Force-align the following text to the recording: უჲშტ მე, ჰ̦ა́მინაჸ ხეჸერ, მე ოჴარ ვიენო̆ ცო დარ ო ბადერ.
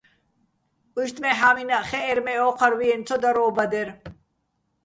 უჲშტ 0.97 1.15
მე, 1.23 1.31
ჰ̦ა́მინაჸ 1.39 1.83
ხეჸერ, 1.89 2.19
მე 2.25 2.33
ოჴარ 2.47 2.73
ვიენო̆ 2.79 3.05
ცო 3.07 3.15
დარ 3.21 3.37
ო 3.45 3.55
ბადერ. 3.55 3.89